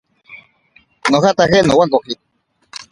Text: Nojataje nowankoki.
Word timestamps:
Nojataje 1.09 1.57
nowankoki. 1.61 2.13